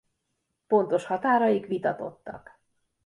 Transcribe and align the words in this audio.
Pontos 0.67 1.05
határaik 1.05 1.65
vitatottak. 1.67 2.57